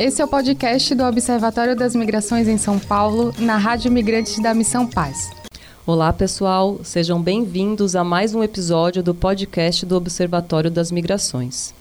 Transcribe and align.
Esse 0.00 0.22
é 0.22 0.24
o 0.24 0.28
podcast 0.28 0.94
do 0.94 1.04
Observatório 1.04 1.76
das 1.76 1.94
Migrações 1.94 2.48
em 2.48 2.56
São 2.56 2.78
Paulo, 2.78 3.34
na 3.38 3.58
Rádio 3.58 3.92
Migrantes 3.92 4.38
da 4.38 4.54
Missão 4.54 4.86
Paz. 4.86 5.28
Olá, 5.84 6.10
pessoal, 6.10 6.80
sejam 6.82 7.20
bem-vindos 7.20 7.94
a 7.94 8.02
mais 8.02 8.34
um 8.34 8.42
episódio 8.42 9.02
do 9.02 9.14
podcast 9.14 9.84
do 9.84 9.94
Observatório 9.94 10.70
das 10.70 10.90
Migrações. 10.90 11.74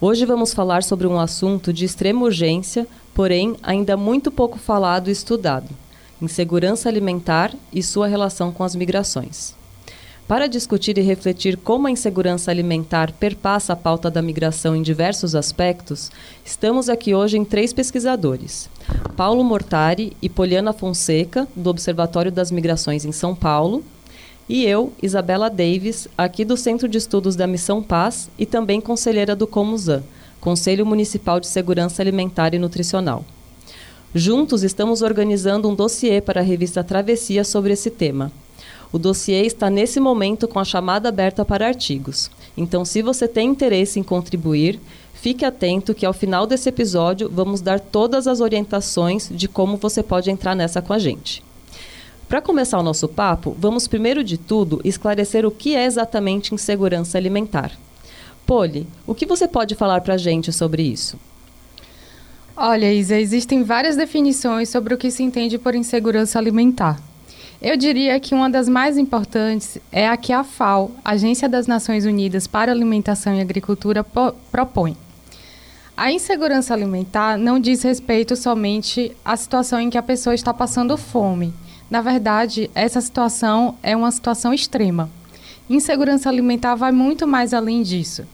Hoje 0.00 0.26
vamos 0.26 0.52
falar 0.52 0.82
sobre 0.82 1.06
um 1.06 1.16
assunto 1.16 1.72
de 1.72 1.84
extrema 1.84 2.24
urgência, 2.24 2.88
porém 3.14 3.54
ainda 3.62 3.96
muito 3.96 4.32
pouco 4.32 4.58
falado 4.58 5.06
e 5.06 5.12
estudado: 5.12 5.68
insegurança 6.20 6.88
alimentar 6.88 7.54
e 7.72 7.84
sua 7.84 8.08
relação 8.08 8.50
com 8.50 8.64
as 8.64 8.74
migrações. 8.74 9.54
Para 10.26 10.46
discutir 10.46 10.96
e 10.96 11.02
refletir 11.02 11.58
como 11.58 11.86
a 11.86 11.90
insegurança 11.90 12.50
alimentar 12.50 13.12
perpassa 13.12 13.74
a 13.74 13.76
pauta 13.76 14.10
da 14.10 14.22
migração 14.22 14.74
em 14.74 14.80
diversos 14.80 15.34
aspectos, 15.34 16.10
estamos 16.42 16.88
aqui 16.88 17.14
hoje 17.14 17.36
em 17.36 17.44
três 17.44 17.74
pesquisadores: 17.74 18.70
Paulo 19.18 19.44
Mortari 19.44 20.16
e 20.22 20.30
Poliana 20.30 20.72
Fonseca, 20.72 21.46
do 21.54 21.68
Observatório 21.68 22.32
das 22.32 22.50
Migrações 22.50 23.04
em 23.04 23.12
São 23.12 23.34
Paulo, 23.34 23.84
e 24.48 24.64
eu, 24.64 24.94
Isabela 25.02 25.50
Davis, 25.50 26.08
aqui 26.16 26.42
do 26.42 26.56
Centro 26.56 26.88
de 26.88 26.96
Estudos 26.96 27.36
da 27.36 27.46
Missão 27.46 27.82
Paz 27.82 28.30
e 28.38 28.46
também 28.46 28.80
conselheira 28.80 29.36
do 29.36 29.46
Comusan, 29.46 30.02
Conselho 30.40 30.86
Municipal 30.86 31.38
de 31.38 31.48
Segurança 31.48 32.00
Alimentar 32.00 32.54
e 32.54 32.58
Nutricional. 32.58 33.26
Juntos 34.14 34.62
estamos 34.62 35.02
organizando 35.02 35.68
um 35.68 35.74
dossiê 35.74 36.22
para 36.22 36.40
a 36.40 36.44
revista 36.44 36.82
Travessia 36.82 37.44
sobre 37.44 37.74
esse 37.74 37.90
tema. 37.90 38.32
O 38.94 38.98
dossiê 38.98 39.44
está 39.44 39.68
nesse 39.68 39.98
momento 39.98 40.46
com 40.46 40.60
a 40.60 40.64
chamada 40.64 41.08
aberta 41.08 41.44
para 41.44 41.66
artigos. 41.66 42.30
Então, 42.56 42.84
se 42.84 43.02
você 43.02 43.26
tem 43.26 43.48
interesse 43.48 43.98
em 43.98 44.04
contribuir, 44.04 44.78
fique 45.12 45.44
atento 45.44 45.92
que 45.92 46.06
ao 46.06 46.12
final 46.12 46.46
desse 46.46 46.68
episódio 46.68 47.28
vamos 47.28 47.60
dar 47.60 47.80
todas 47.80 48.28
as 48.28 48.38
orientações 48.40 49.28
de 49.32 49.48
como 49.48 49.78
você 49.78 50.00
pode 50.00 50.30
entrar 50.30 50.54
nessa 50.54 50.80
com 50.80 50.92
a 50.92 50.98
gente. 51.00 51.42
Para 52.28 52.40
começar 52.40 52.78
o 52.78 52.84
nosso 52.84 53.08
papo, 53.08 53.56
vamos 53.58 53.88
primeiro 53.88 54.22
de 54.22 54.38
tudo 54.38 54.80
esclarecer 54.84 55.44
o 55.44 55.50
que 55.50 55.74
é 55.74 55.86
exatamente 55.86 56.54
insegurança 56.54 57.18
alimentar. 57.18 57.72
Poli, 58.46 58.86
o 59.04 59.12
que 59.12 59.26
você 59.26 59.48
pode 59.48 59.74
falar 59.74 60.02
para 60.02 60.14
a 60.14 60.18
gente 60.18 60.52
sobre 60.52 60.84
isso? 60.84 61.18
Olha, 62.56 62.94
Isa, 62.94 63.18
existem 63.18 63.64
várias 63.64 63.96
definições 63.96 64.68
sobre 64.68 64.94
o 64.94 64.98
que 64.98 65.10
se 65.10 65.24
entende 65.24 65.58
por 65.58 65.74
insegurança 65.74 66.38
alimentar. 66.38 67.02
Eu 67.64 67.78
diria 67.78 68.20
que 68.20 68.34
uma 68.34 68.50
das 68.50 68.68
mais 68.68 68.98
importantes 68.98 69.78
é 69.90 70.06
a 70.06 70.18
que 70.18 70.34
a 70.34 70.44
FAO, 70.44 70.90
Agência 71.02 71.48
das 71.48 71.66
Nações 71.66 72.04
Unidas 72.04 72.46
para 72.46 72.70
Alimentação 72.70 73.34
e 73.34 73.40
Agricultura, 73.40 74.04
propõe. 74.52 74.94
A 75.96 76.12
insegurança 76.12 76.74
alimentar 76.74 77.38
não 77.38 77.58
diz 77.58 77.82
respeito 77.82 78.36
somente 78.36 79.16
à 79.24 79.34
situação 79.34 79.80
em 79.80 79.88
que 79.88 79.96
a 79.96 80.02
pessoa 80.02 80.34
está 80.34 80.52
passando 80.52 80.94
fome. 80.98 81.54
Na 81.90 82.02
verdade, 82.02 82.70
essa 82.74 83.00
situação 83.00 83.78
é 83.82 83.96
uma 83.96 84.10
situação 84.10 84.52
extrema. 84.52 85.08
Insegurança 85.70 86.28
alimentar 86.28 86.74
vai 86.74 86.92
muito 86.92 87.26
mais 87.26 87.54
além 87.54 87.82
disso. 87.82 88.26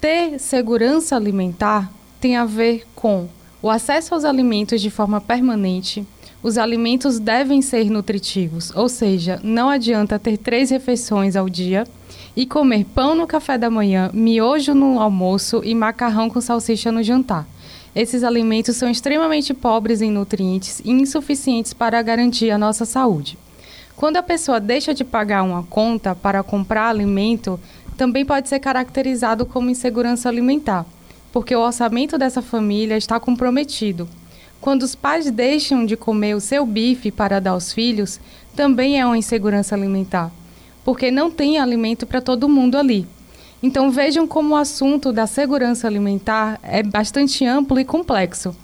Ter 0.00 0.38
segurança 0.38 1.14
alimentar 1.14 1.92
tem 2.18 2.34
a 2.38 2.46
ver 2.46 2.86
com 2.94 3.28
o 3.60 3.68
acesso 3.68 4.14
aos 4.14 4.24
alimentos 4.24 4.80
de 4.80 4.88
forma 4.88 5.20
permanente, 5.20 6.06
os 6.44 6.58
alimentos 6.58 7.18
devem 7.18 7.62
ser 7.62 7.88
nutritivos, 7.88 8.70
ou 8.76 8.86
seja, 8.86 9.40
não 9.42 9.70
adianta 9.70 10.18
ter 10.18 10.36
três 10.36 10.68
refeições 10.68 11.36
ao 11.36 11.48
dia 11.48 11.84
e 12.36 12.44
comer 12.44 12.84
pão 12.84 13.14
no 13.14 13.26
café 13.26 13.56
da 13.56 13.70
manhã, 13.70 14.10
miojo 14.12 14.74
no 14.74 15.00
almoço 15.00 15.62
e 15.64 15.74
macarrão 15.74 16.28
com 16.28 16.42
salsicha 16.42 16.92
no 16.92 17.02
jantar. 17.02 17.48
Esses 17.96 18.22
alimentos 18.22 18.76
são 18.76 18.90
extremamente 18.90 19.54
pobres 19.54 20.02
em 20.02 20.10
nutrientes 20.10 20.82
e 20.84 20.90
insuficientes 20.90 21.72
para 21.72 22.02
garantir 22.02 22.50
a 22.50 22.58
nossa 22.58 22.84
saúde. 22.84 23.38
Quando 23.96 24.18
a 24.18 24.22
pessoa 24.22 24.60
deixa 24.60 24.92
de 24.92 25.02
pagar 25.02 25.44
uma 25.44 25.62
conta 25.62 26.14
para 26.14 26.42
comprar 26.42 26.90
alimento, 26.90 27.58
também 27.96 28.22
pode 28.22 28.50
ser 28.50 28.60
caracterizado 28.60 29.46
como 29.46 29.70
insegurança 29.70 30.28
alimentar, 30.28 30.84
porque 31.32 31.56
o 31.56 31.60
orçamento 31.60 32.18
dessa 32.18 32.42
família 32.42 32.98
está 32.98 33.18
comprometido 33.18 34.06
quando 34.64 34.82
os 34.84 34.94
pais 34.94 35.30
deixam 35.30 35.84
de 35.84 35.94
comer 35.94 36.34
o 36.34 36.40
seu 36.40 36.64
bife 36.64 37.10
para 37.10 37.38
dar 37.38 37.50
aos 37.50 37.70
filhos, 37.70 38.18
também 38.56 38.98
é 38.98 39.04
uma 39.04 39.18
insegurança 39.18 39.74
alimentar, 39.74 40.32
porque 40.82 41.10
não 41.10 41.30
tem 41.30 41.58
alimento 41.58 42.06
para 42.06 42.22
todo 42.22 42.48
mundo 42.48 42.78
ali. 42.78 43.06
Então 43.62 43.90
vejam 43.90 44.26
como 44.26 44.54
o 44.54 44.56
assunto 44.56 45.12
da 45.12 45.26
segurança 45.26 45.86
alimentar 45.86 46.58
é 46.62 46.82
bastante 46.82 47.44
amplo 47.44 47.78
e 47.78 47.84
complexo. 47.84 48.56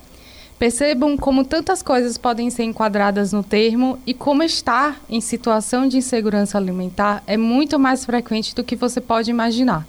Percebam 0.59 1.19
como 1.19 1.44
tantas 1.44 1.83
coisas 1.83 2.16
podem 2.16 2.49
ser 2.49 2.65
enquadradas 2.65 3.34
no 3.34 3.43
termo 3.43 3.99
e 4.06 4.15
como 4.15 4.43
estar 4.43 4.99
em 5.06 5.21
situação 5.21 5.87
de 5.87 5.99
insegurança 5.99 6.56
alimentar 6.56 7.22
é 7.27 7.37
muito 7.37 7.78
mais 7.78 8.06
frequente 8.06 8.55
do 8.55 8.65
que 8.65 8.75
você 8.75 9.03
pode 9.03 9.31
imaginar. 9.31 9.87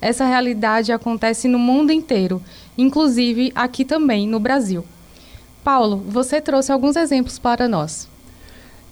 Essa 0.00 0.24
realidade 0.24 0.92
acontece 0.92 1.48
no 1.48 1.58
mundo 1.58 1.90
inteiro, 1.90 2.40
inclusive 2.76 3.50
aqui 3.56 3.84
também 3.84 4.28
no 4.28 4.38
Brasil. 4.38 4.84
Paulo, 5.68 6.02
você 6.08 6.40
trouxe 6.40 6.72
alguns 6.72 6.96
exemplos 6.96 7.38
para 7.38 7.68
nós. 7.68 8.08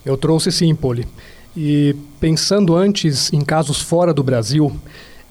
Eu 0.04 0.14
trouxe 0.14 0.52
sim, 0.52 0.74
Poli. 0.74 1.08
E 1.56 1.96
pensando 2.20 2.76
antes 2.76 3.32
em 3.32 3.40
casos 3.40 3.80
fora 3.80 4.12
do 4.12 4.22
Brasil, 4.22 4.70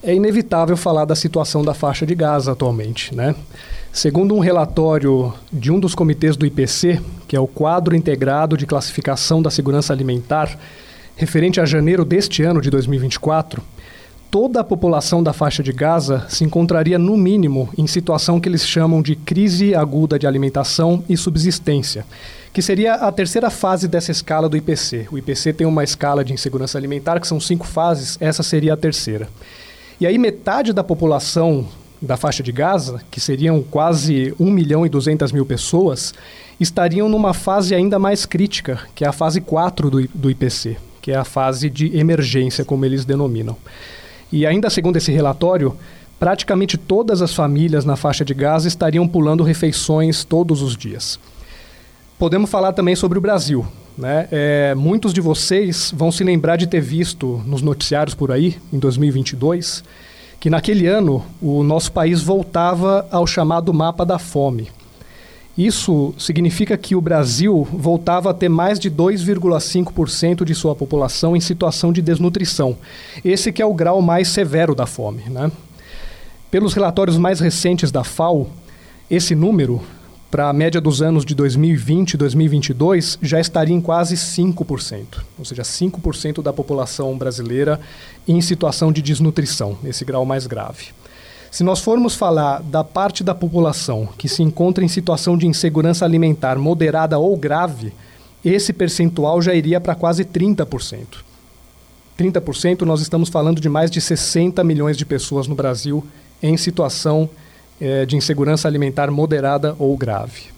é 0.02 0.12
inevitável 0.12 0.76
falar 0.76 1.04
da 1.04 1.14
situação 1.14 1.64
da 1.64 1.72
faixa 1.72 2.04
de 2.04 2.16
Gaza 2.16 2.50
atualmente, 2.50 3.14
né? 3.14 3.32
Segundo 3.92 4.34
um 4.34 4.40
relatório 4.40 5.32
de 5.52 5.70
um 5.70 5.78
dos 5.78 5.94
comitês 5.94 6.36
do 6.36 6.44
IPC, 6.44 7.00
que 7.28 7.36
é 7.36 7.40
o 7.40 7.46
Quadro 7.46 7.94
Integrado 7.94 8.56
de 8.56 8.66
Classificação 8.66 9.40
da 9.40 9.48
Segurança 9.48 9.92
Alimentar, 9.92 10.58
referente 11.14 11.60
a 11.60 11.64
janeiro 11.64 12.04
deste 12.04 12.42
ano 12.42 12.60
de 12.60 12.70
2024, 12.70 13.62
toda 14.30 14.60
a 14.60 14.64
população 14.64 15.22
da 15.22 15.32
faixa 15.32 15.62
de 15.62 15.72
Gaza 15.72 16.26
se 16.28 16.44
encontraria, 16.44 16.98
no 16.98 17.16
mínimo, 17.16 17.68
em 17.76 17.86
situação 17.86 18.40
que 18.40 18.48
eles 18.48 18.66
chamam 18.66 19.02
de 19.02 19.16
crise 19.16 19.74
aguda 19.74 20.18
de 20.18 20.26
alimentação 20.26 21.02
e 21.08 21.16
subsistência, 21.16 22.04
que 22.52 22.62
seria 22.62 22.94
a 22.94 23.12
terceira 23.12 23.50
fase 23.50 23.88
dessa 23.88 24.10
escala 24.10 24.48
do 24.48 24.56
IPC. 24.56 25.08
O 25.10 25.18
IPC 25.18 25.52
tem 25.52 25.66
uma 25.66 25.84
escala 25.84 26.24
de 26.24 26.32
insegurança 26.32 26.78
alimentar, 26.78 27.20
que 27.20 27.26
são 27.26 27.40
cinco 27.40 27.66
fases, 27.66 28.16
essa 28.20 28.42
seria 28.42 28.74
a 28.74 28.76
terceira. 28.76 29.28
E 30.00 30.06
aí, 30.06 30.18
metade 30.18 30.72
da 30.72 30.84
população 30.84 31.66
da 32.00 32.16
faixa 32.16 32.42
de 32.42 32.52
Gaza, 32.52 33.00
que 33.10 33.20
seriam 33.20 33.62
quase 33.62 34.34
1 34.38 34.50
milhão 34.50 34.84
e 34.84 34.88
200 34.88 35.32
mil 35.32 35.46
pessoas, 35.46 36.12
estariam 36.60 37.08
numa 37.08 37.32
fase 37.32 37.74
ainda 37.74 37.98
mais 37.98 38.26
crítica, 38.26 38.80
que 38.94 39.04
é 39.04 39.08
a 39.08 39.12
fase 39.12 39.40
4 39.40 39.90
do, 39.90 40.08
do 40.14 40.30
IPC, 40.30 40.76
que 41.00 41.12
é 41.12 41.16
a 41.16 41.24
fase 41.24 41.70
de 41.70 41.96
emergência, 41.96 42.64
como 42.64 42.84
eles 42.84 43.04
denominam. 43.04 43.56
E 44.32 44.46
ainda 44.46 44.70
segundo 44.70 44.96
esse 44.96 45.12
relatório, 45.12 45.76
praticamente 46.18 46.76
todas 46.76 47.22
as 47.22 47.34
famílias 47.34 47.84
na 47.84 47.96
faixa 47.96 48.24
de 48.24 48.34
Gaza 48.34 48.68
estariam 48.68 49.06
pulando 49.06 49.44
refeições 49.44 50.24
todos 50.24 50.62
os 50.62 50.76
dias. 50.76 51.18
Podemos 52.18 52.50
falar 52.50 52.72
também 52.72 52.96
sobre 52.96 53.18
o 53.18 53.20
Brasil. 53.20 53.66
Né? 53.96 54.28
É, 54.30 54.74
muitos 54.74 55.12
de 55.12 55.20
vocês 55.20 55.92
vão 55.94 56.12
se 56.12 56.22
lembrar 56.22 56.56
de 56.56 56.66
ter 56.66 56.80
visto 56.80 57.42
nos 57.46 57.62
noticiários 57.62 58.14
por 58.14 58.30
aí, 58.30 58.56
em 58.72 58.78
2022, 58.78 59.82
que 60.38 60.50
naquele 60.50 60.86
ano 60.86 61.24
o 61.40 61.62
nosso 61.62 61.92
país 61.92 62.22
voltava 62.22 63.06
ao 63.10 63.26
chamado 63.26 63.72
mapa 63.72 64.04
da 64.04 64.18
fome. 64.18 64.68
Isso 65.56 66.14
significa 66.18 66.76
que 66.76 66.94
o 66.94 67.00
Brasil 67.00 67.66
voltava 67.72 68.30
a 68.30 68.34
ter 68.34 68.48
mais 68.48 68.78
de 68.78 68.90
2,5% 68.90 70.44
de 70.44 70.54
sua 70.54 70.74
população 70.74 71.34
em 71.34 71.40
situação 71.40 71.92
de 71.92 72.02
desnutrição. 72.02 72.76
Esse 73.24 73.50
que 73.50 73.62
é 73.62 73.66
o 73.66 73.72
grau 73.72 74.02
mais 74.02 74.28
severo 74.28 74.74
da 74.74 74.84
fome. 74.84 75.22
Né? 75.30 75.50
Pelos 76.50 76.74
relatórios 76.74 77.16
mais 77.16 77.40
recentes 77.40 77.90
da 77.90 78.04
FAO, 78.04 78.50
esse 79.10 79.34
número, 79.34 79.80
para 80.30 80.50
a 80.50 80.52
média 80.52 80.80
dos 80.80 81.00
anos 81.00 81.24
de 81.24 81.34
2020 81.34 82.14
e 82.14 82.16
2022, 82.18 83.18
já 83.22 83.40
estaria 83.40 83.74
em 83.74 83.80
quase 83.80 84.14
5%. 84.14 85.22
Ou 85.38 85.44
seja, 85.44 85.62
5% 85.62 86.42
da 86.42 86.52
população 86.52 87.16
brasileira 87.16 87.80
em 88.28 88.42
situação 88.42 88.92
de 88.92 89.00
desnutrição, 89.00 89.78
esse 89.84 90.04
grau 90.04 90.26
mais 90.26 90.46
grave. 90.46 90.88
Se 91.56 91.64
nós 91.64 91.80
formos 91.80 92.14
falar 92.14 92.60
da 92.60 92.84
parte 92.84 93.24
da 93.24 93.34
população 93.34 94.06
que 94.18 94.28
se 94.28 94.42
encontra 94.42 94.84
em 94.84 94.88
situação 94.88 95.38
de 95.38 95.46
insegurança 95.46 96.04
alimentar 96.04 96.58
moderada 96.58 97.18
ou 97.18 97.34
grave, 97.34 97.94
esse 98.44 98.74
percentual 98.74 99.40
já 99.40 99.54
iria 99.54 99.80
para 99.80 99.94
quase 99.94 100.22
30%. 100.22 101.24
30% 102.18 102.82
nós 102.82 103.00
estamos 103.00 103.30
falando 103.30 103.58
de 103.58 103.70
mais 103.70 103.90
de 103.90 104.02
60 104.02 104.62
milhões 104.62 104.98
de 104.98 105.06
pessoas 105.06 105.48
no 105.48 105.54
Brasil 105.54 106.04
em 106.42 106.58
situação 106.58 107.26
eh, 107.80 108.04
de 108.04 108.16
insegurança 108.16 108.68
alimentar 108.68 109.10
moderada 109.10 109.74
ou 109.78 109.96
grave. 109.96 110.55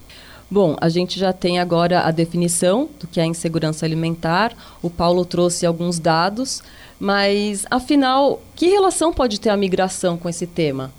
Bom, 0.50 0.76
a 0.80 0.88
gente 0.88 1.18
já 1.18 1.30
tem 1.30 1.58
agora 1.58 2.00
a 2.00 2.10
definição 2.10 2.88
do 2.98 3.06
que 3.06 3.20
é 3.20 3.26
insegurança 3.26 3.84
alimentar. 3.84 4.54
O 4.80 4.88
Paulo 4.88 5.24
trouxe 5.26 5.66
alguns 5.66 5.98
dados, 5.98 6.62
mas 6.98 7.66
afinal, 7.70 8.40
que 8.56 8.66
relação 8.68 9.12
pode 9.12 9.38
ter 9.38 9.50
a 9.50 9.56
migração 9.58 10.16
com 10.16 10.26
esse 10.26 10.46
tema? 10.46 10.90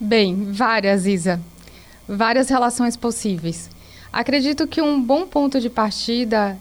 Bem, 0.00 0.50
várias, 0.50 1.06
Isa. 1.06 1.40
várias 2.08 2.48
relações 2.48 2.96
possíveis. 2.96 3.68
Acredito 4.10 4.66
que 4.66 4.80
um 4.80 5.02
bom 5.02 5.26
ponto 5.26 5.60
de 5.60 5.68
partida 5.68 6.56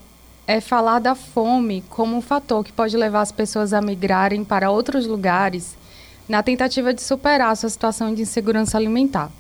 é 0.45 0.59
falar 0.59 0.99
da 0.99 1.15
fome 1.15 1.83
como 1.89 2.17
um 2.17 2.21
fator 2.21 2.65
que 2.65 2.71
pode 2.73 2.97
levar 2.97 3.21
as 3.21 3.31
pessoas 3.31 3.71
a 3.71 3.81
migrarem 3.81 4.43
para 4.43 4.69
outros 4.69 5.07
lugares 5.07 5.77
na 6.27 6.43
tentativa 6.43 6.93
de 6.93 7.01
superar 7.01 7.51
a 7.51 7.55
sua 7.55 7.69
situação 7.69 8.13
de 8.13 8.23
insegurança 8.23 8.77
alimentar. 8.77 9.31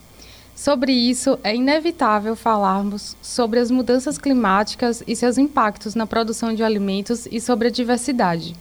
Sobre 0.55 0.93
isso, 0.93 1.37
é 1.43 1.53
inevitável 1.53 2.33
falarmos 2.33 3.17
sobre 3.21 3.59
as 3.59 3.69
mudanças 3.69 4.17
climáticas 4.17 5.03
e 5.05 5.13
seus 5.13 5.37
impactos 5.37 5.95
na 5.95 6.07
produção 6.07 6.55
de 6.55 6.63
alimentos 6.63 7.27
e 7.29 7.41
sobre 7.41 7.67
a 7.67 7.71
diversidade. 7.71 8.55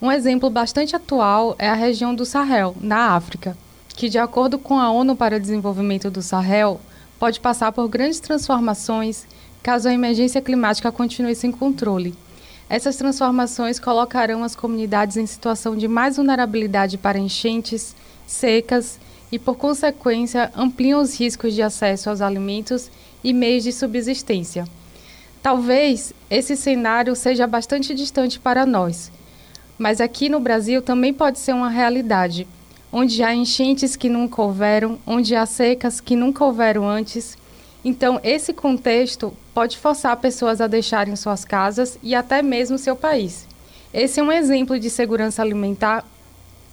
Um 0.00 0.12
exemplo 0.12 0.50
bastante 0.50 0.94
atual 0.94 1.56
é 1.58 1.70
a 1.70 1.74
região 1.74 2.14
do 2.14 2.26
Sahel, 2.26 2.76
na 2.78 3.14
África, 3.14 3.56
que, 3.88 4.10
de 4.10 4.18
acordo 4.18 4.58
com 4.58 4.78
a 4.78 4.90
ONU 4.90 5.16
para 5.16 5.36
o 5.36 5.40
Desenvolvimento 5.40 6.10
do 6.10 6.20
Sahel, 6.20 6.78
pode 7.18 7.40
passar 7.40 7.72
por 7.72 7.88
grandes 7.88 8.20
transformações 8.20 9.26
caso 9.62 9.88
a 9.88 9.94
emergência 9.94 10.42
climática 10.42 10.92
continue 10.92 11.34
sem 11.34 11.50
controle. 11.50 12.14
Essas 12.68 12.96
transformações 12.96 13.78
colocarão 13.78 14.44
as 14.44 14.54
comunidades 14.54 15.16
em 15.16 15.24
situação 15.24 15.76
de 15.76 15.88
mais 15.88 16.16
vulnerabilidade 16.16 16.98
para 16.98 17.18
enchentes, 17.18 17.96
secas 18.26 18.98
e, 19.32 19.38
por 19.38 19.56
consequência, 19.56 20.52
ampliam 20.54 21.00
os 21.00 21.18
riscos 21.18 21.54
de 21.54 21.62
acesso 21.62 22.10
aos 22.10 22.20
alimentos 22.20 22.90
e 23.24 23.32
meios 23.32 23.64
de 23.64 23.72
subsistência. 23.72 24.66
Talvez 25.42 26.12
esse 26.30 26.56
cenário 26.56 27.16
seja 27.16 27.46
bastante 27.46 27.94
distante 27.94 28.38
para 28.38 28.64
nós, 28.64 29.10
mas 29.78 30.00
aqui 30.00 30.28
no 30.28 30.38
Brasil 30.38 30.82
também 30.82 31.12
pode 31.12 31.38
ser 31.38 31.54
uma 31.54 31.70
realidade, 31.70 32.46
onde 32.92 33.22
há 33.22 33.34
enchentes 33.34 33.96
que 33.96 34.08
nunca 34.08 34.42
houveram, 34.42 34.98
onde 35.06 35.34
há 35.34 35.46
secas 35.46 36.00
que 36.00 36.14
nunca 36.14 36.44
houveram 36.44 36.86
antes 36.88 37.36
então, 37.84 38.20
esse 38.22 38.52
contexto 38.52 39.32
pode 39.52 39.76
forçar 39.76 40.16
pessoas 40.16 40.60
a 40.60 40.68
deixarem 40.68 41.16
suas 41.16 41.44
casas 41.44 41.98
e 42.02 42.14
até 42.14 42.40
mesmo 42.40 42.78
seu 42.78 42.94
país. 42.94 43.46
Esse 43.92 44.20
é 44.20 44.22
um 44.22 44.30
exemplo 44.30 44.78
de 44.78 44.88
segurança 44.88 45.42
alimentar 45.42 46.04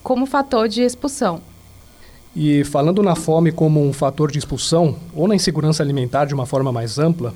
como 0.04 0.28
fator 0.28 0.68
de 0.68 0.84
expulsão. 0.84 1.42
E 2.36 2.64
falando 2.64 3.02
na 3.02 3.16
fome 3.16 3.52
como 3.52 3.84
um 3.86 3.92
fator 3.92 4.32
de 4.32 4.38
expulsão, 4.38 4.96
ou 5.16 5.28
na 5.28 5.36
insegurança 5.36 5.82
alimentar 5.82 6.26
de 6.26 6.34
uma 6.34 6.46
forma 6.46 6.72
mais 6.72 7.00
ampla, 7.00 7.34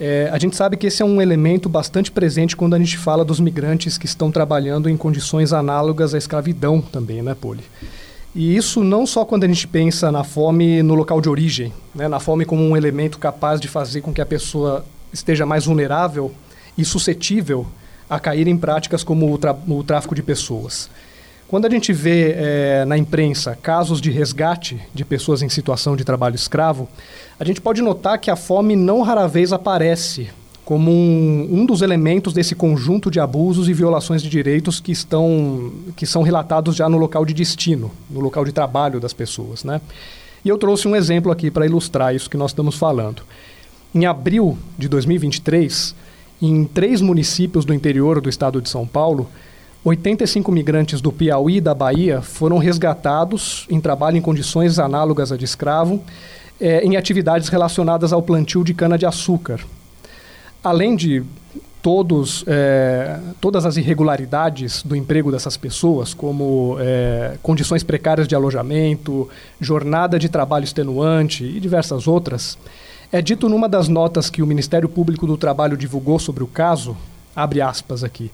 é, 0.00 0.28
a 0.32 0.38
gente 0.38 0.56
sabe 0.56 0.76
que 0.76 0.88
esse 0.88 1.00
é 1.02 1.04
um 1.04 1.22
elemento 1.22 1.68
bastante 1.68 2.10
presente 2.10 2.56
quando 2.56 2.74
a 2.74 2.78
gente 2.78 2.98
fala 2.98 3.24
dos 3.24 3.38
migrantes 3.38 3.96
que 3.96 4.06
estão 4.06 4.32
trabalhando 4.32 4.88
em 4.88 4.96
condições 4.96 5.52
análogas 5.52 6.14
à 6.14 6.18
escravidão 6.18 6.80
também, 6.80 7.22
né, 7.22 7.36
Poli? 7.40 7.62
E 8.34 8.56
isso 8.56 8.82
não 8.82 9.06
só 9.06 9.24
quando 9.24 9.44
a 9.44 9.46
gente 9.46 9.68
pensa 9.68 10.10
na 10.10 10.24
fome 10.24 10.82
no 10.82 10.94
local 10.94 11.20
de 11.20 11.28
origem, 11.28 11.72
né, 11.94 12.08
na 12.08 12.18
fome 12.18 12.44
como 12.44 12.62
um 12.62 12.76
elemento 12.76 13.18
capaz 13.18 13.60
de 13.60 13.68
fazer 13.68 14.00
com 14.00 14.12
que 14.12 14.22
a 14.22 14.26
pessoa 14.26 14.84
esteja 15.12 15.44
mais 15.44 15.66
vulnerável 15.66 16.32
e 16.76 16.84
suscetível 16.84 17.66
a 18.08 18.18
cair 18.18 18.48
em 18.48 18.56
práticas 18.56 19.04
como 19.04 19.26
o, 19.26 19.78
o 19.78 19.84
tráfico 19.84 20.14
de 20.14 20.22
pessoas. 20.22 20.90
Quando 21.52 21.66
a 21.66 21.68
gente 21.68 21.92
vê 21.92 22.34
é, 22.34 22.84
na 22.86 22.96
imprensa 22.96 23.54
casos 23.54 24.00
de 24.00 24.10
resgate 24.10 24.80
de 24.94 25.04
pessoas 25.04 25.42
em 25.42 25.50
situação 25.50 25.94
de 25.94 26.02
trabalho 26.02 26.34
escravo, 26.34 26.88
a 27.38 27.44
gente 27.44 27.60
pode 27.60 27.82
notar 27.82 28.18
que 28.18 28.30
a 28.30 28.36
fome 28.36 28.74
não 28.74 29.02
rara 29.02 29.28
vez 29.28 29.52
aparece 29.52 30.30
como 30.64 30.90
um, 30.90 31.48
um, 31.50 31.66
dos 31.66 31.82
elementos 31.82 32.32
desse 32.32 32.54
conjunto 32.54 33.10
de 33.10 33.20
abusos 33.20 33.68
e 33.68 33.74
violações 33.74 34.22
de 34.22 34.30
direitos 34.30 34.80
que 34.80 34.92
estão 34.92 35.70
que 35.94 36.06
são 36.06 36.22
relatados 36.22 36.74
já 36.74 36.88
no 36.88 36.96
local 36.96 37.22
de 37.22 37.34
destino, 37.34 37.90
no 38.08 38.20
local 38.20 38.46
de 38.46 38.52
trabalho 38.52 38.98
das 38.98 39.12
pessoas, 39.12 39.62
né? 39.62 39.78
E 40.42 40.48
eu 40.48 40.56
trouxe 40.56 40.88
um 40.88 40.96
exemplo 40.96 41.30
aqui 41.30 41.50
para 41.50 41.66
ilustrar 41.66 42.14
isso 42.14 42.30
que 42.30 42.36
nós 42.38 42.52
estamos 42.52 42.76
falando. 42.76 43.22
Em 43.94 44.06
abril 44.06 44.56
de 44.78 44.88
2023, 44.88 45.94
em 46.40 46.64
três 46.64 47.02
municípios 47.02 47.66
do 47.66 47.74
interior 47.74 48.22
do 48.22 48.30
estado 48.30 48.58
de 48.62 48.70
São 48.70 48.86
Paulo, 48.86 49.28
85 49.84 50.52
migrantes 50.52 51.00
do 51.00 51.10
Piauí 51.10 51.56
e 51.56 51.60
da 51.60 51.74
Bahia 51.74 52.22
foram 52.22 52.58
resgatados 52.58 53.66
em 53.68 53.80
trabalho 53.80 54.16
em 54.16 54.20
condições 54.20 54.78
análogas 54.78 55.32
a 55.32 55.36
de 55.36 55.44
escravo, 55.44 56.00
eh, 56.60 56.84
em 56.84 56.96
atividades 56.96 57.48
relacionadas 57.48 58.12
ao 58.12 58.22
plantio 58.22 58.62
de 58.62 58.74
cana-de-açúcar, 58.74 59.60
além 60.62 60.94
de 60.94 61.24
todos, 61.82 62.44
é, 62.46 63.18
todas 63.40 63.66
as 63.66 63.76
irregularidades 63.76 64.84
do 64.84 64.94
emprego 64.94 65.32
dessas 65.32 65.56
pessoas, 65.56 66.14
como 66.14 66.76
é, 66.78 67.36
condições 67.42 67.82
precárias 67.82 68.28
de 68.28 68.36
alojamento, 68.36 69.28
jornada 69.60 70.16
de 70.16 70.28
trabalho 70.28 70.62
extenuante 70.62 71.44
e 71.44 71.58
diversas 71.58 72.06
outras, 72.06 72.56
é 73.10 73.20
dito 73.20 73.48
numa 73.48 73.68
das 73.68 73.88
notas 73.88 74.30
que 74.30 74.40
o 74.40 74.46
Ministério 74.46 74.88
Público 74.88 75.26
do 75.26 75.36
Trabalho 75.36 75.76
divulgou 75.76 76.20
sobre 76.20 76.44
o 76.44 76.46
caso, 76.46 76.96
abre 77.34 77.60
aspas 77.60 78.04
aqui, 78.04 78.30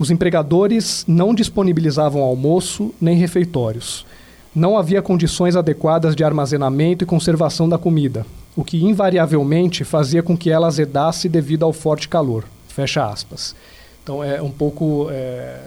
os 0.00 0.10
empregadores 0.10 1.04
não 1.06 1.34
disponibilizavam 1.34 2.22
almoço 2.22 2.90
nem 2.98 3.18
refeitórios. 3.18 4.06
Não 4.54 4.78
havia 4.78 5.02
condições 5.02 5.54
adequadas 5.54 6.16
de 6.16 6.24
armazenamento 6.24 7.04
e 7.04 7.06
conservação 7.06 7.68
da 7.68 7.76
comida, 7.76 8.24
o 8.56 8.64
que 8.64 8.82
invariavelmente 8.82 9.84
fazia 9.84 10.22
com 10.22 10.34
que 10.38 10.48
ela 10.48 10.68
azedasse 10.68 11.28
devido 11.28 11.66
ao 11.66 11.72
forte 11.74 12.08
calor. 12.08 12.46
Fecha 12.68 13.04
aspas. 13.04 13.54
Então 14.02 14.24
é 14.24 14.40
um 14.40 14.50
pouco 14.50 15.08
é, 15.10 15.60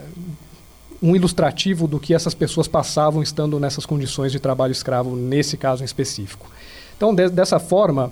um 1.00 1.14
ilustrativo 1.14 1.86
do 1.86 2.00
que 2.00 2.12
essas 2.12 2.34
pessoas 2.34 2.66
passavam 2.66 3.22
estando 3.22 3.60
nessas 3.60 3.86
condições 3.86 4.32
de 4.32 4.40
trabalho 4.40 4.72
escravo, 4.72 5.14
nesse 5.14 5.56
caso 5.56 5.82
em 5.82 5.86
específico. 5.86 6.50
Então, 6.96 7.14
de, 7.14 7.28
dessa 7.28 7.60
forma, 7.60 8.10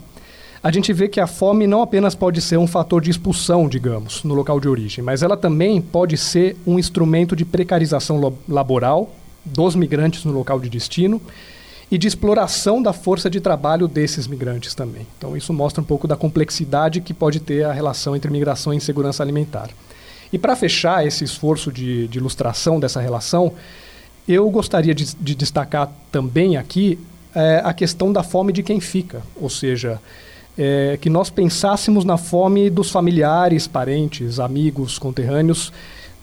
a 0.63 0.71
gente 0.71 0.93
vê 0.93 1.09
que 1.09 1.19
a 1.19 1.27
fome 1.27 1.67
não 1.67 1.83
apenas 1.83 2.15
pode 2.15 2.41
ser 2.41 2.57
um 2.57 2.69
fator 2.69 3.03
de 3.03 3.11
expulsão, 3.11 3.69
digamos, 3.69 4.23
no 4.23 4.33
local 4.33 4.61
de 4.61 4.69
origem, 4.69 5.03
mas 5.03 5.23
ela 5.23 5.37
também 5.37 5.81
pode 5.81 6.17
ser 6.17 6.57
um 6.65 6.79
instrumento 6.79 7.35
de 7.35 7.45
precarização 7.45 8.35
laboral 8.49 9.11
dos 9.45 9.75
migrantes 9.75 10.25
no 10.25 10.33
local 10.33 10.61
de 10.61 10.69
destino 10.69 11.21
e 11.91 11.99
de 11.99 12.07
exploração 12.07 12.81
da 12.81 12.93
força 12.93 13.29
de 13.29 13.41
trabalho 13.41 13.89
desses 13.89 14.29
migrantes 14.29 14.73
também. 14.73 15.05
Então, 15.19 15.37
isso 15.37 15.53
mostra 15.53 15.83
um 15.83 15.85
pouco 15.85 16.07
da 16.07 16.17
complexidade 16.17 17.01
que 17.01 17.13
pode 17.13 17.41
ter 17.41 17.65
a 17.65 17.73
relação 17.73 18.15
entre 18.15 18.31
migração 18.31 18.73
e 18.73 18.81
segurança 18.81 19.23
alimentar. 19.23 19.69
E 20.33 20.39
para 20.39 20.55
fechar 20.55 21.05
esse 21.05 21.25
esforço 21.25 21.73
de, 21.73 22.07
de, 22.07 22.19
ilustração 22.19 22.79
dessa 22.79 23.01
relação, 23.01 23.53
eu 24.27 24.49
gostaria 24.49 24.95
de, 24.95 25.15
de 25.17 25.35
destacar 25.35 25.93
também 26.11 26.57
aqui 26.57 26.99
é, 27.35 27.61
a 27.65 27.75
questão 27.75 28.13
da 28.13 28.23
fome 28.23 28.53
de 28.53 28.63
quem 28.63 28.81
fica, 28.81 29.23
ou 29.37 29.51
seja, 29.51 30.01
é, 30.57 30.99
que 31.01 31.09
nós 31.09 31.31
pensássemos 31.31 32.05
na 32.05 32.17
fome 32.17 32.69
dos 32.69 32.91
familiares, 32.91 33.67
parentes, 33.67 34.39
amigos, 34.39 34.99
conterrâneos, 34.99 35.73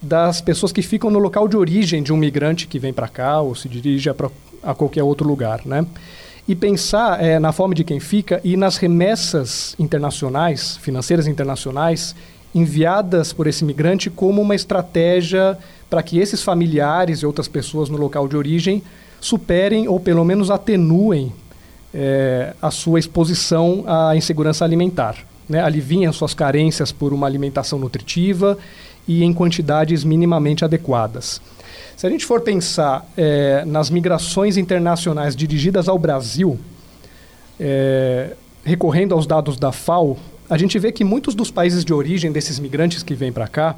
das 0.00 0.40
pessoas 0.40 0.72
que 0.72 0.82
ficam 0.82 1.10
no 1.10 1.18
local 1.18 1.46
de 1.46 1.56
origem 1.56 2.02
de 2.02 2.12
um 2.12 2.16
migrante 2.16 2.66
que 2.66 2.78
vem 2.78 2.92
para 2.92 3.08
cá 3.08 3.40
ou 3.40 3.54
se 3.54 3.68
dirige 3.68 4.08
a 4.08 4.14
a 4.62 4.74
qualquer 4.74 5.02
outro 5.02 5.26
lugar, 5.26 5.62
né? 5.64 5.86
E 6.46 6.54
pensar 6.54 7.22
é, 7.22 7.38
na 7.38 7.52
fome 7.52 7.74
de 7.74 7.84
quem 7.84 8.00
fica 8.00 8.40
e 8.42 8.56
nas 8.56 8.76
remessas 8.76 9.74
internacionais, 9.78 10.76
financeiras 10.78 11.26
internacionais, 11.26 12.14
enviadas 12.54 13.32
por 13.32 13.46
esse 13.46 13.64
migrante 13.64 14.10
como 14.10 14.42
uma 14.42 14.54
estratégia 14.54 15.56
para 15.88 16.02
que 16.02 16.18
esses 16.18 16.42
familiares 16.42 17.20
e 17.20 17.26
outras 17.26 17.46
pessoas 17.46 17.88
no 17.88 17.96
local 17.96 18.26
de 18.26 18.36
origem 18.36 18.82
superem 19.20 19.86
ou 19.86 20.00
pelo 20.00 20.24
menos 20.24 20.50
atenuem 20.50 21.32
é, 21.94 22.54
a 22.60 22.70
sua 22.70 22.98
exposição 22.98 23.84
à 23.86 24.16
insegurança 24.16 24.64
alimentar. 24.64 25.16
Né? 25.48 25.60
Aliviem 25.60 26.10
suas 26.12 26.34
carências 26.34 26.92
por 26.92 27.12
uma 27.12 27.26
alimentação 27.26 27.78
nutritiva 27.78 28.56
e 29.06 29.24
em 29.24 29.32
quantidades 29.32 30.04
minimamente 30.04 30.64
adequadas. 30.64 31.40
Se 31.96 32.06
a 32.06 32.10
gente 32.10 32.24
for 32.24 32.40
pensar 32.40 33.06
é, 33.16 33.64
nas 33.66 33.90
migrações 33.90 34.56
internacionais 34.56 35.36
dirigidas 35.36 35.88
ao 35.88 35.98
Brasil, 35.98 36.58
é, 37.58 38.34
recorrendo 38.64 39.14
aos 39.14 39.26
dados 39.26 39.58
da 39.58 39.72
FAO, 39.72 40.16
a 40.48 40.56
gente 40.56 40.78
vê 40.78 40.90
que 40.90 41.04
muitos 41.04 41.34
dos 41.34 41.50
países 41.50 41.84
de 41.84 41.92
origem 41.92 42.32
desses 42.32 42.58
migrantes 42.58 43.02
que 43.02 43.14
vêm 43.14 43.30
para 43.30 43.46
cá 43.46 43.76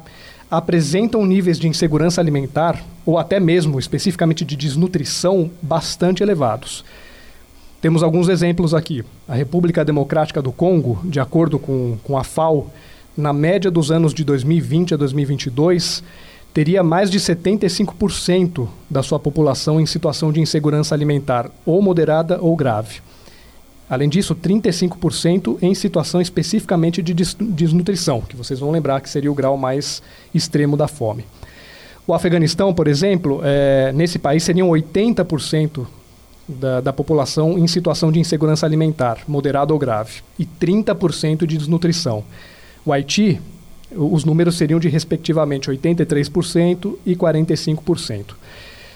apresentam 0.49 1.25
níveis 1.25 1.59
de 1.59 1.67
insegurança 1.67 2.21
alimentar, 2.21 2.83
ou 3.05 3.17
até 3.17 3.39
mesmo 3.39 3.79
especificamente 3.79 4.45
de 4.45 4.55
desnutrição, 4.55 5.49
bastante 5.61 6.23
elevados. 6.23 6.85
Temos 7.83 8.01
alguns 8.01 8.29
exemplos 8.29 8.73
aqui. 8.73 9.03
A 9.27 9.35
República 9.35 9.83
Democrática 9.83 10.41
do 10.41 10.53
Congo, 10.53 11.01
de 11.03 11.19
acordo 11.19 11.59
com, 11.59 11.97
com 12.01 12.17
a 12.17 12.23
FAO, 12.23 12.71
na 13.17 13.33
média 13.33 13.69
dos 13.69 13.91
anos 13.91 14.13
de 14.13 14.23
2020 14.23 14.93
a 14.93 14.97
2022, 14.97 16.01
teria 16.53 16.81
mais 16.81 17.11
de 17.11 17.19
75% 17.19 18.69
da 18.89 19.03
sua 19.03 19.19
população 19.19 19.81
em 19.81 19.85
situação 19.85 20.31
de 20.31 20.39
insegurança 20.39 20.95
alimentar, 20.95 21.51
ou 21.65 21.81
moderada 21.81 22.39
ou 22.39 22.55
grave. 22.55 23.01
Além 23.89 24.07
disso, 24.07 24.33
35% 24.33 25.57
em 25.61 25.75
situação 25.75 26.21
especificamente 26.21 27.01
de 27.01 27.13
desnutrição, 27.13 28.21
que 28.21 28.37
vocês 28.37 28.61
vão 28.61 28.71
lembrar 28.71 29.01
que 29.01 29.09
seria 29.09 29.29
o 29.29 29.35
grau 29.35 29.57
mais 29.57 30.01
extremo 30.33 30.77
da 30.77 30.87
fome. 30.87 31.25
O 32.07 32.13
Afeganistão, 32.13 32.73
por 32.73 32.87
exemplo, 32.87 33.41
é, 33.43 33.91
nesse 33.91 34.17
país 34.17 34.41
seriam 34.41 34.69
80% 34.69 35.85
da, 36.47 36.81
da 36.81 36.93
população 36.93 37.57
em 37.57 37.67
situação 37.67 38.11
de 38.11 38.19
insegurança 38.19 38.65
alimentar, 38.65 39.19
moderada 39.27 39.73
ou 39.73 39.79
grave, 39.79 40.21
e 40.37 40.45
30% 40.45 41.45
de 41.45 41.57
desnutrição. 41.57 42.23
O 42.85 42.91
Haiti, 42.91 43.41
os 43.95 44.25
números 44.25 44.55
seriam 44.55 44.79
de 44.79 44.89
respectivamente 44.89 45.69
83% 45.69 46.95
e 47.05 47.15
45%. 47.15 48.35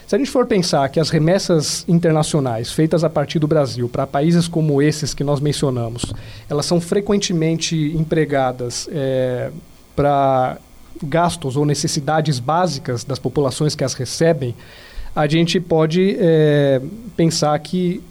Se 0.08 0.16
a 0.16 0.18
gente 0.18 0.32
for 0.32 0.46
pensar 0.46 0.88
que 0.88 1.02
as 1.02 1.10
remessas 1.10 1.84
internacionais 1.86 2.72
feitas 2.72 3.04
a 3.04 3.10
partir 3.10 3.40
do 3.40 3.48
Brasil 3.48 3.90
para 3.90 4.08
países 4.08 4.48
como 4.48 4.82
esses 4.82 5.14
que 5.14 5.22
nós 5.22 5.42
mencionamos, 5.42 6.14
elas 6.50 6.66
são 6.66 6.80
frequentemente 6.80 7.76
empregadas 7.94 8.88
é, 8.90 9.52
para 9.94 10.58
gastos 11.04 11.58
ou 11.58 11.66
necessidades 11.66 12.40
básicas 12.40 13.04
das 13.04 13.20
populações 13.20 13.76
que 13.76 13.84
as 13.84 13.94
recebem, 13.94 14.56
a 15.18 15.26
gente 15.26 15.60
pode 15.60 16.16
é, 16.20 16.80
pensar 17.16 17.58
que 17.58 18.04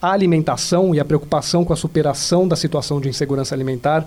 a 0.00 0.10
alimentação 0.10 0.94
e 0.94 0.98
a 0.98 1.04
preocupação 1.04 1.66
com 1.66 1.72
a 1.74 1.76
superação 1.76 2.48
da 2.48 2.56
situação 2.56 2.98
de 2.98 3.10
insegurança 3.10 3.54
alimentar 3.54 4.06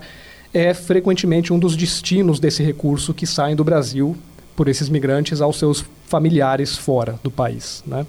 é 0.52 0.74
frequentemente 0.74 1.52
um 1.52 1.60
dos 1.60 1.76
destinos 1.76 2.40
desse 2.40 2.60
recurso 2.60 3.14
que 3.14 3.24
saem 3.24 3.54
do 3.54 3.62
Brasil 3.62 4.16
por 4.56 4.66
esses 4.66 4.88
migrantes 4.88 5.40
aos 5.40 5.60
seus 5.60 5.84
familiares 6.08 6.76
fora 6.76 7.20
do 7.22 7.30
país. 7.30 7.84
Né? 7.86 8.04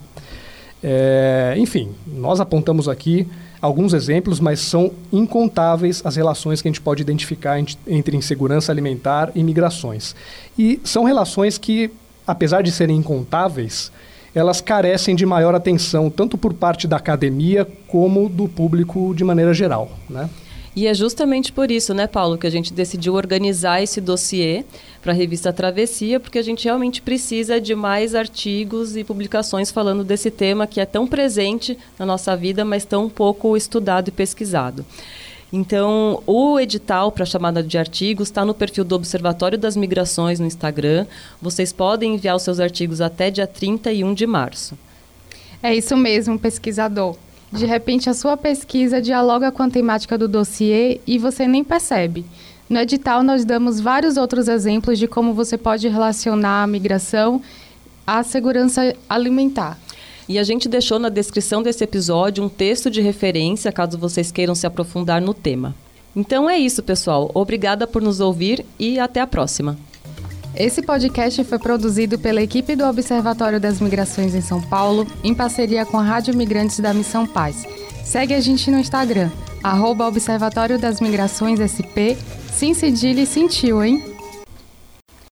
É, 0.83 1.53
enfim, 1.59 1.91
nós 2.07 2.39
apontamos 2.39 2.89
aqui 2.89 3.27
alguns 3.61 3.93
exemplos, 3.93 4.39
mas 4.39 4.59
são 4.59 4.91
incontáveis 5.13 6.01
as 6.03 6.15
relações 6.15 6.63
que 6.63 6.67
a 6.67 6.71
gente 6.71 6.81
pode 6.81 7.03
identificar 7.03 7.59
entre 7.85 8.17
insegurança 8.17 8.71
alimentar 8.71 9.31
e 9.35 9.43
migrações. 9.43 10.15
E 10.57 10.81
são 10.83 11.03
relações 11.03 11.59
que, 11.59 11.91
apesar 12.25 12.63
de 12.63 12.71
serem 12.71 12.97
incontáveis, 12.97 13.91
elas 14.33 14.61
carecem 14.61 15.15
de 15.15 15.25
maior 15.25 15.53
atenção, 15.53 16.09
tanto 16.09 16.37
por 16.37 16.53
parte 16.53 16.87
da 16.87 16.97
academia 16.97 17.67
como 17.87 18.29
do 18.29 18.47
público 18.47 19.13
de 19.13 19.23
maneira 19.23 19.53
geral. 19.53 19.91
Né? 20.09 20.29
E 20.73 20.87
é 20.87 20.93
justamente 20.93 21.51
por 21.51 21.69
isso, 21.69 21.93
né, 21.93 22.07
Paulo, 22.07 22.37
que 22.37 22.47
a 22.47 22.49
gente 22.49 22.71
decidiu 22.71 23.13
organizar 23.15 23.83
esse 23.83 23.99
dossiê 23.99 24.63
para 25.01 25.11
a 25.11 25.15
revista 25.15 25.51
Travessia, 25.51 26.17
porque 26.17 26.39
a 26.39 26.41
gente 26.41 26.63
realmente 26.63 27.01
precisa 27.01 27.59
de 27.59 27.75
mais 27.75 28.15
artigos 28.15 28.95
e 28.95 29.03
publicações 29.03 29.69
falando 29.69 30.01
desse 30.01 30.31
tema 30.31 30.65
que 30.65 30.79
é 30.79 30.85
tão 30.85 31.05
presente 31.05 31.77
na 31.99 32.05
nossa 32.05 32.37
vida, 32.37 32.63
mas 32.63 32.85
tão 32.85 33.09
pouco 33.09 33.57
estudado 33.57 34.07
e 34.07 34.11
pesquisado. 34.11 34.85
Então, 35.53 36.23
o 36.25 36.57
edital 36.59 37.11
para 37.11 37.25
chamada 37.25 37.61
de 37.61 37.77
artigos 37.77 38.29
está 38.29 38.45
no 38.45 38.53
perfil 38.53 38.85
do 38.85 38.95
Observatório 38.95 39.57
das 39.57 39.75
Migrações 39.75 40.39
no 40.39 40.45
Instagram. 40.45 41.05
Vocês 41.41 41.73
podem 41.73 42.15
enviar 42.15 42.37
os 42.37 42.43
seus 42.43 42.59
artigos 42.59 43.01
até 43.01 43.29
dia 43.29 43.45
31 43.45 44.13
de 44.13 44.25
março. 44.25 44.77
É 45.61 45.75
isso 45.75 45.97
mesmo, 45.97 46.39
pesquisador. 46.39 47.17
De 47.51 47.65
repente, 47.65 48.09
a 48.09 48.13
sua 48.13 48.37
pesquisa 48.37 49.01
dialoga 49.01 49.51
com 49.51 49.61
a 49.63 49.69
temática 49.69 50.17
do 50.17 50.27
dossiê 50.27 51.01
e 51.05 51.17
você 51.17 51.45
nem 51.45 51.65
percebe. 51.65 52.25
No 52.69 52.79
edital, 52.79 53.21
nós 53.21 53.43
damos 53.43 53.81
vários 53.81 54.15
outros 54.15 54.47
exemplos 54.47 54.97
de 54.97 55.05
como 55.05 55.33
você 55.33 55.57
pode 55.57 55.85
relacionar 55.89 56.63
a 56.63 56.67
migração 56.67 57.41
à 58.07 58.23
segurança 58.23 58.95
alimentar. 59.09 59.77
E 60.27 60.37
a 60.39 60.43
gente 60.43 60.69
deixou 60.69 60.99
na 60.99 61.09
descrição 61.09 61.61
desse 61.61 61.83
episódio 61.83 62.43
um 62.43 62.49
texto 62.49 62.89
de 62.89 63.01
referência, 63.01 63.71
caso 63.71 63.97
vocês 63.97 64.31
queiram 64.31 64.55
se 64.55 64.65
aprofundar 64.65 65.21
no 65.21 65.33
tema. 65.33 65.75
Então 66.15 66.49
é 66.49 66.57
isso, 66.57 66.83
pessoal. 66.83 67.31
Obrigada 67.33 67.87
por 67.87 68.01
nos 68.01 68.19
ouvir 68.19 68.65
e 68.77 68.99
até 68.99 69.21
a 69.21 69.27
próxima. 69.27 69.77
Esse 70.55 70.81
podcast 70.81 71.43
foi 71.45 71.57
produzido 71.57 72.19
pela 72.19 72.41
equipe 72.41 72.75
do 72.75 72.85
Observatório 72.85 73.59
das 73.59 73.79
Migrações 73.79 74.35
em 74.35 74.41
São 74.41 74.61
Paulo, 74.61 75.07
em 75.23 75.33
parceria 75.33 75.85
com 75.85 75.97
a 75.97 76.03
Rádio 76.03 76.35
Migrantes 76.35 76.79
da 76.79 76.93
Missão 76.93 77.25
Paz. 77.25 77.65
Segue 78.03 78.33
a 78.33 78.41
gente 78.41 78.69
no 78.69 78.77
Instagram, 78.77 79.29
arroba 79.63 80.07
Observatório 80.07 80.77
das 80.77 80.99
Migrações 80.99 81.59
SP, 81.63 82.19
sem 82.53 82.73
cedilha 82.73 83.21
e 83.21 83.25
sentiu, 83.25 83.81
hein? 83.81 84.10